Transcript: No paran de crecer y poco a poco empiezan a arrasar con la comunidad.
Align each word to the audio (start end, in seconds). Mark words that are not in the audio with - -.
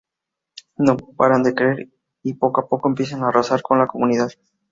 No 0.77 0.97
paran 0.97 1.43
de 1.43 1.53
crecer 1.53 1.89
y 2.23 2.33
poco 2.33 2.61
a 2.61 2.67
poco 2.67 2.89
empiezan 2.89 3.21
a 3.21 3.27
arrasar 3.27 3.61
con 3.61 3.77
la 3.77 3.85
comunidad. 3.85 4.29